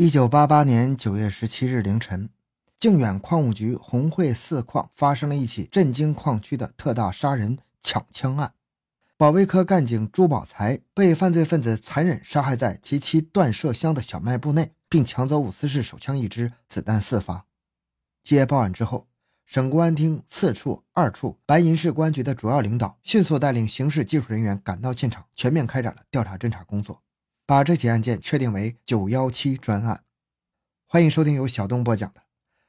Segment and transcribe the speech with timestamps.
[0.00, 2.30] 一九八八年九月十七日凌晨，
[2.78, 8.54] 靖远矿务局红会四矿发生了一起震惊矿区的特大杀人抢枪案。
[9.18, 17.44] 保卫科干警朱宝才被犯罪分子残忍杀害在其妻断麝香的小卖部内，并抢走五四式手枪一支，子弹四发。
[18.22, 19.06] 接报案之后，
[19.44, 27.02] 省公安厅四处、二处、白银市公安局的主要领导迅速带领刑事技术人员赶到现场，全面开展了调查侦查工作。
[27.50, 30.04] 把这起案件确定为“九幺七”专案。
[30.86, 32.20] 欢迎收听由小东播讲的《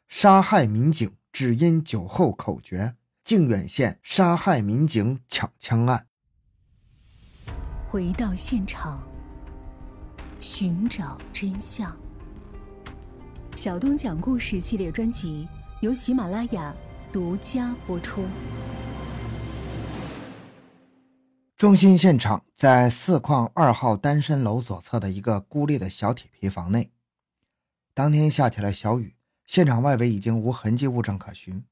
[0.07, 6.07] 杀害民警只因酒后口诀：靖远县杀害民警抢枪案》。
[7.87, 9.07] 回到现场，
[10.39, 11.95] 寻找真相。
[13.55, 15.47] 小东讲故事系列专辑
[15.81, 16.75] 由喜马拉雅
[17.11, 18.25] 独家播出。
[21.61, 26.89] 中心现场在四矿二号单身楼左侧的一个孤立的小铁皮房内。
[27.93, 29.15] 当天下起了小雨，
[29.45, 31.63] 现场外围已经无痕迹物证可寻，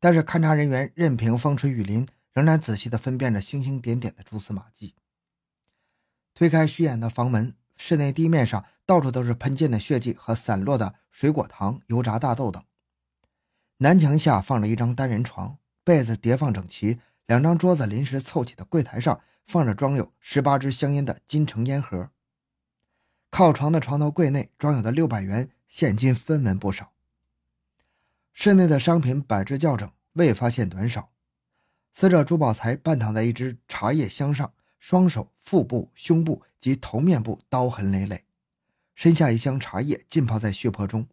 [0.00, 4.96] 但是勘查人员任凭风吹雨淋，仍然仔细地分辨着星星点点的蛛丝马迹。
[6.34, 12.60] 推开虚掩的房门，室内地面上到处都是喷溅的血迹和散落的水果糖、油炸大豆等。
[13.76, 16.98] 南墙下放着一张单人床，被子叠放整齐。
[17.28, 22.10] 两张桌子临时凑起的柜台上放着装有十八支香烟的金城烟盒。
[23.30, 26.92] 靠床的床头柜内装有的六百元现金分文不少。
[28.32, 31.10] 室内的商品摆置校整，未发现短少。
[31.92, 38.24] 死者朱宝才半躺在一只茶叶箱上，双手、腹部、胸部及头面部刀痕累累，
[38.94, 41.06] 身下一箱茶叶浸泡在血泊中，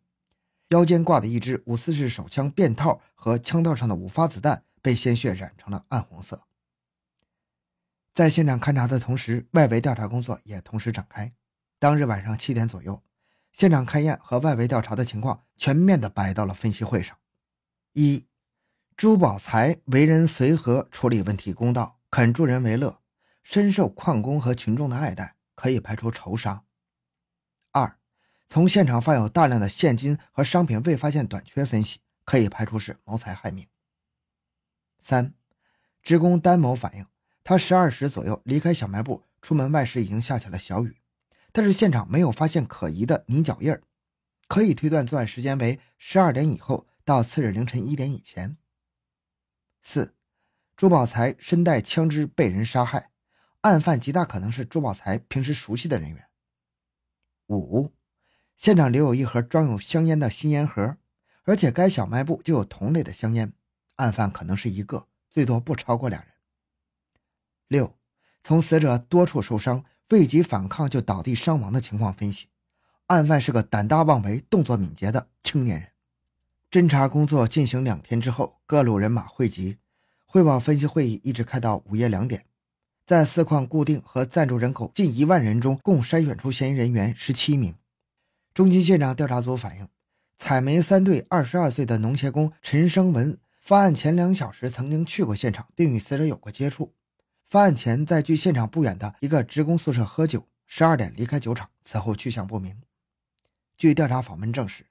[0.70, 4.64] 腰间挂的一支五四式手枪便套和枪套上的五发子弹。
[4.86, 6.44] 被鲜血染成了暗红色。
[8.14, 11.34] 在现场勘查的同时，外围调查工作也同时展开。
[11.80, 13.02] 当日晚上七点左右，
[13.52, 17.18] 现场勘验和外围调查的情况全面的摆到了分析会上。
[17.94, 18.28] 一，
[18.96, 23.02] 朱宝才为人随和，处理问题公道，肯助人为乐，
[23.42, 26.64] 深受矿工和群众的爱戴，可以排除仇杀。
[27.72, 27.98] 二，
[28.48, 33.68] 从现场放有大量的现金和商品未发现短缺分析，可以排除是谋财害命。
[35.08, 35.36] 三，
[36.02, 37.06] 职工丹某反映，
[37.44, 40.98] 他十二时左右离开小卖部，出门外时已经下起了小雨，
[41.52, 43.84] 但是现场没有发现可疑的泥脚印儿，
[44.48, 48.58] 可以推断作案时间为十二点以后到次日凌晨一点以前。
[49.84, 50.16] 四，
[50.76, 53.12] 朱宝才身带枪支被人杀害，
[53.62, 56.26] 案犯极大可能是朱宝才平时熟悉的人员。
[57.50, 57.94] 五，
[58.58, 60.98] 现场留有一盒装有香烟的新烟盒，
[61.44, 63.54] 而且该小卖部就有同类的香烟。
[63.96, 66.32] 案犯可能是一个，最多不超过两人。
[67.68, 67.96] 六，
[68.44, 72.48] 从死者多处受伤、未及反抗就倒地伤亡的情况分析，
[73.08, 75.90] 案犯是个胆大妄为、动作敏捷的青年人。
[76.70, 79.78] 侦查工作进行两天之后，各路人马汇集，
[80.26, 82.46] 汇报分析会议一直开到午夜两点，
[83.06, 87.74] 在四矿固定和暂住人口近一万人中，共筛选出嫌疑人员十七名。
[88.54, 89.88] 中心现场调查组反映，
[90.38, 93.38] 采煤三队二十二岁的农协工陈生文。
[93.66, 96.94] 发案前两小时曾经去过现场，并与死者有过接触。
[97.48, 102.80] 发案前在距现场不远的一个职工宿舍喝酒，十二点离开酒厂，此后去向不明。
[103.76, 104.86] 据调查访问证实，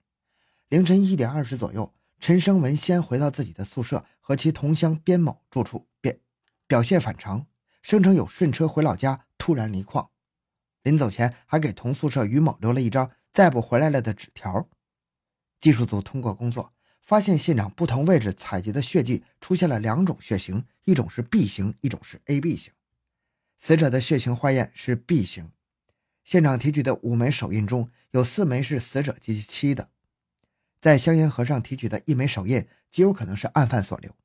[0.71, 6.19] 凌晨一点二十左右，陈生文先回到自己的宿舍，和其同乡边某住处，便
[6.67, 7.47] 表现反常，
[7.81, 10.11] 声称有顺车回老家，突然离矿。
[10.83, 14.69] 临走前还给同宿舍于某留了一张再不回来了的纸条。
[15.61, 16.74] 技术组通过工作。
[17.05, 22.73] 发现现场不同位置采集的血迹出现了两种血型，一种是 B 型，一种是 AB 型。
[23.59, 25.53] 死者的血型化验是 B 型。
[26.25, 29.91] 现场提取的五枚手印中有四枚是死者及其妻的，
[30.81, 34.17] 在香烟盒上提取的一枚手印极有可能是案犯所留。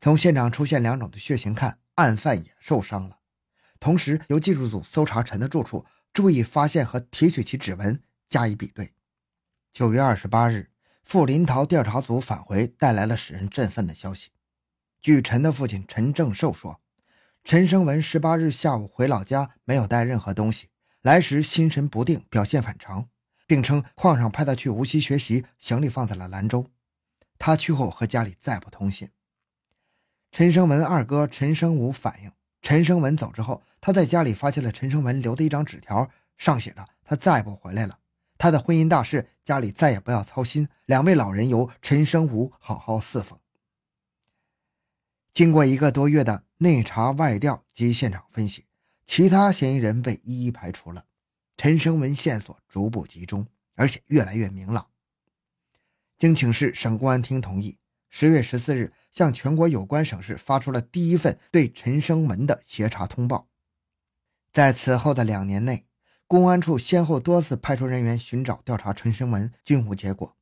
[0.00, 3.18] 从现场出现两种的血型看，案犯也受伤了。
[3.78, 8.92] 同时，由技术组搜查陈的住处，注意发现和提取其指纹加以比对。
[9.72, 10.68] 九月二十八日。
[11.10, 14.30] 傅林桃调查组返回，带来了使人振奋的消息。
[15.00, 16.80] 据陈的父亲陈正寿说，
[17.42, 20.68] 陈生文十八日下午回老家，没有带任何东西，
[21.02, 23.08] 来时心神不定，表现反常，
[23.44, 26.70] 并称矿上派他去无锡学习，行李放在了兰州。
[27.40, 29.10] 他去后和家里再不通信。
[30.30, 32.30] 陈生文二哥陈生武反映，
[32.62, 36.08] 陈生文走之后，他在家里发现了陈生文留的一张纸条，
[36.38, 37.98] 上写着：“他再不回来了。”
[38.40, 40.66] 他的婚姻大事，家里再也不要操心。
[40.86, 43.38] 两位老人由陈生武好好侍奉。
[45.34, 48.64] 经过一个多月的内查外调及现场分析，
[49.04, 51.04] 其他嫌疑人被一一排除了。
[51.58, 54.86] 陈生文线索逐步集中，而且越来越明朗。
[56.16, 57.76] 经请示省公安厅同意，
[58.08, 63.48] 十月十四日向全国有关省市发出了第一份对陈生文的协查通报。
[64.50, 65.84] 在此后的两年内，
[66.30, 70.36] 公安处先后多次派出人员寻找调查陈生文，均无结果。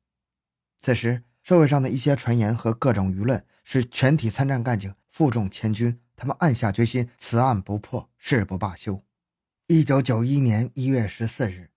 [0.83, 9.01] 此时，社会上的一些传言和各种舆论使全体参战干警负重前军，他们暗下决心：此案不破，誓不罢休。
[9.65, 11.71] 一九九一年一月十四日，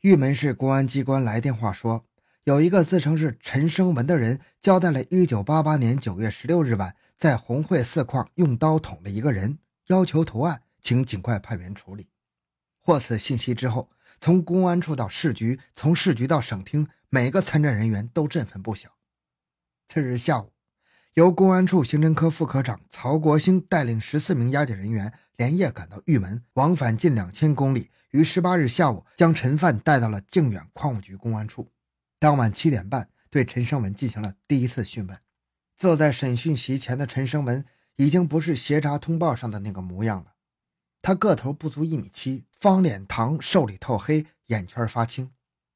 [0.00, 2.06] 玉门市公安机关来电话说，
[2.44, 12.08] 有一个自称是陈生文的人交代了一九八八年九月十六日晚在红会四矿用刀捅了一个人，要求投案，请尽快派员处理。
[12.88, 18.96] 获此信息之后，从公安处到市局，从市局到省厅，每个参战人员都振奋不小。
[19.88, 20.54] 次日下午。
[21.12, 31.70] 由公安处刑侦科副科长曹国兴带领十四名押解人员连夜赶到玉门，往返近两千公里，于十八日下午将陈犯带到了靖远矿务局公安处。
[32.18, 35.18] 当晚七点半，对陈生文进行了第一次讯问。
[35.76, 40.32] 坐在审讯席前的陈生文已经不是协查通报上的那个模样了。
[41.00, 45.32] 他个头不足一米七，方脸膛，瘦里透黑，眼圈发青，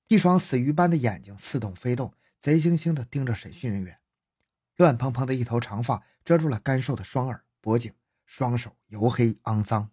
[0.08, 3.98] 一双死鱼般的眼睛似动非动，贼惺惺地盯着审讯人员。
[4.76, 7.94] 乱蓬蓬的一头长发遮住了干瘦的双耳、脖颈，
[8.26, 9.90] 双手黝黑肮脏，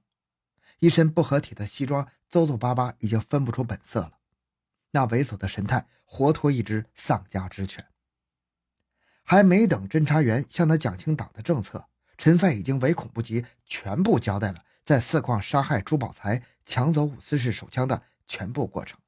[0.80, 4.14] 一身不合体的西装皱皱巴巴，已经分不出本色了。
[4.92, 7.86] 那猥琐的神态，活脱一只丧家之犬。
[9.24, 11.88] 还没等侦查员向他讲清党的政策，
[12.18, 19.00] 陈犯已经唯恐不及，全部交代了在四矿杀害朱宝才、抢走五四式手枪的全部过程。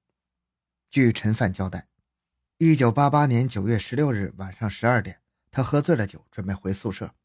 [0.91, 1.87] 据陈犯交代，
[2.59, 5.21] 一九八八年九月十六日晚上十二点。
[5.49, 7.15] 他喝醉了酒，准备回宿舍。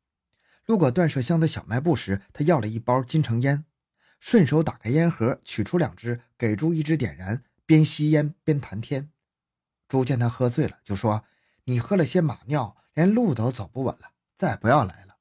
[0.65, 3.67] 路过断舍乡的小卖部时，他要了一包金城烟，
[4.21, 9.11] 顺手打开烟盒，取出两支，给猪一支点燃，边吸烟边谈天。
[9.87, 11.27] 猪见他喝醉了，就说
[11.65, 15.16] ：“你喝了些马尿，连路都走不稳了，再不要来了。”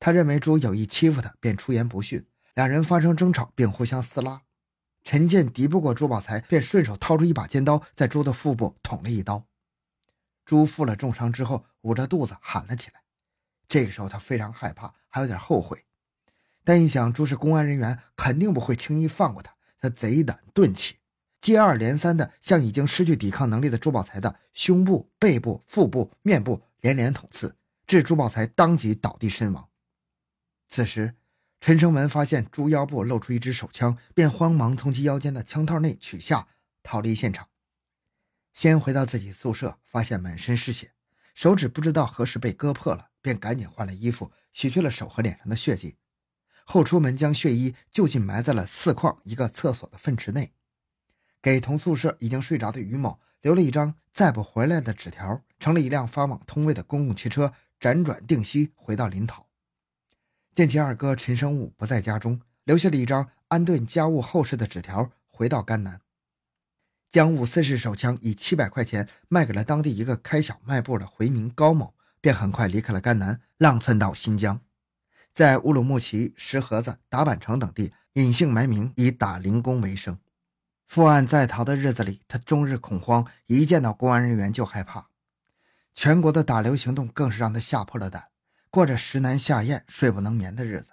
[0.00, 4.42] 他认为猪有意欺负他，便出言不逊，两人发生争吵，并互相撕拉。
[5.04, 9.46] 陈建敌不过朱宝才，便顺手掏出一把尖刀，在猪的腹部捅了一刀。
[10.44, 13.02] 猪负了重伤之后，捂着肚子喊了起来。
[13.68, 15.84] 这个时候，他非常害怕，还有点后悔。
[16.64, 20.96] 但一想猪是公安人员，肯定不会轻易放过他，他贼胆顿起，
[21.40, 27.54] 接二连三地向已经失去抵抗能力的朱宝才的胸部、背部、腹部、面部连连捅刺，
[27.86, 29.69] 致朱宝才当即倒地身亡。
[30.70, 31.16] 此时，
[31.60, 36.46] 陈生文发现猪腰部露出一支手枪，便慌忙从其腰间的枪套内取下，
[36.84, 37.48] 逃离现场。
[38.54, 40.92] 先回到自己宿舍，发现满身是血，
[41.34, 45.96] 手指不知道何时被割破了，便赶紧换了衣服，洗去了手和脸上的血迹，
[46.64, 50.52] 后出门将血衣就近埋在了四矿一个厕所的粪池内，
[51.42, 59.49] 给同宿舍已经睡着的于某留了一张再不回来的纸条，乘了一辆发往通渭的公共汽车，辗转定西回到临洮。
[60.54, 66.00] 见其二哥陈生武不在家中，留下了一张安顿家务后事的纸条，回到甘南。
[67.10, 74.60] 将五四式手枪以七百块钱卖给了当地一个开小卖部的回民高某，便很快离开了甘南，浪窜到新疆，
[75.32, 80.18] 在乌鲁木齐、石河子、达坂城等地隐姓埋名，以打零工为生。
[80.86, 85.08] 负案在逃的日子里，他终日恐慌，一见到公安人员就害怕。
[85.94, 88.28] 全国的打流行动更是让他吓破了胆，
[88.70, 90.92] 过着食难下咽、睡不能眠的日子。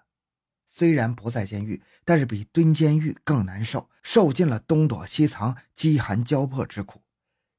[0.68, 7.02] 虽然不在监狱，但是比蹲监狱更难受，受尽了东躲西藏、饥寒交迫之苦，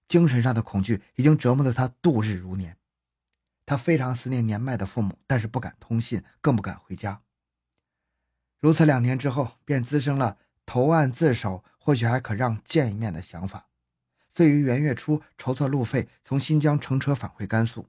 [0.06, 2.76] 精神上的恐惧已经折磨得他度日如年。
[3.66, 7.22] 他非常思念年迈的父母，但是不敢通信，更不敢回家。
[8.60, 13.68] 如此两年之后，便滋生了投案自首，或许还可让见一面的想法。
[14.30, 17.86] 遂于元月初筹措路费，从新疆乘车返回甘肃，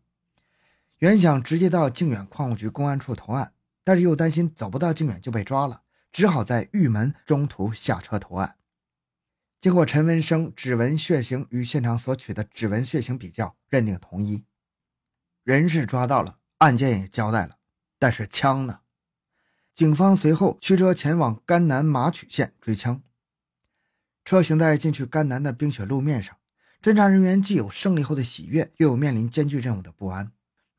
[1.00, 3.54] 原想直接到靖远矿务局公安处投案。
[3.82, 8.56] 但是又担心走不到靖远就被抓了，只好在玉门中途下车投案。
[9.60, 14.46] 经过陈文生指纹血型与现场所取的指纹血型比较，认定同一，
[15.44, 17.56] 人是抓到了，案件也交代了，
[17.98, 18.82] 但是枪呢？
[19.74, 23.02] 警方随后驱车前往甘南马曲县追枪。
[24.24, 26.38] 车行在进去甘南的冰雪路面上，
[26.80, 30.32] 侦查人员既有胜利后的喜悦，又有面临艰巨任务的不安。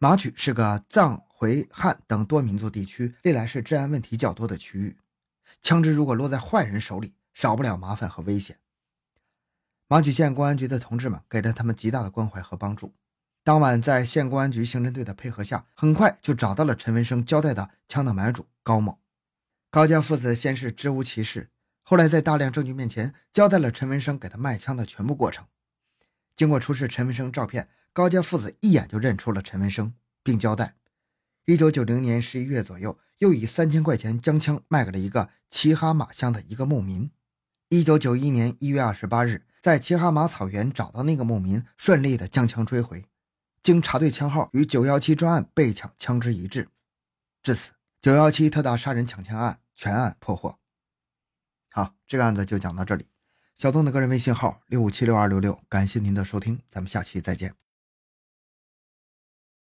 [0.02, 1.23] 马曲是个藏。
[1.40, 4.99] 回汉等多民族地区历来是治安问题较多的区域，
[5.62, 8.59] 枪支如果落在坏人手里，少不了麻烦和危险。
[9.88, 12.95] 马曲县公安局的同志们给了他们极大的关怀和帮助。
[13.42, 18.99] 当晚，在县公安局刑侦队的配合下，很快就找到了陈文生交代的枪的买主高某。
[19.71, 21.49] 高家父子先是支吾其事，
[21.83, 25.47] 后来在大量证据面前交代了陈文生给他卖枪的全部过程。
[26.37, 29.92] 经过出示陈文生照片，高家父子一眼就认出了陈文生，
[30.23, 30.76] 并交代：
[31.44, 37.11] 一九九零年十一月左右，又以三千块钱将枪卖给了一个齐哈马乡的一个牧民。
[37.68, 43.04] 一九九一年一月二十八日，在齐哈马草原找到那个牧民，顺利的将枪追回。
[43.62, 46.68] 经查对枪号，与九幺七专案被抢枪支一致。
[47.42, 50.59] 至此，九幺七特大杀人抢枪案全案破获。
[51.70, 53.06] 好，这个案子就讲到这里。
[53.56, 57.54] 小东的个人微信号六五七六二六六，感谢您的收听，咱们下期再见。